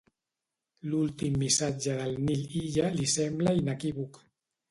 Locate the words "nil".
2.23-2.41